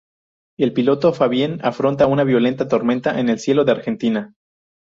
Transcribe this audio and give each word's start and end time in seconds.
El 0.57 0.73
piloto 0.73 1.13
Fabien 1.13 1.59
afronta 1.63 2.07
una 2.07 2.23
violenta 2.23 2.67
tormenta 2.67 3.19
en 3.19 3.29
el 3.29 3.37
cielo 3.37 3.65
de 3.65 3.71
Argentina. 3.73 4.33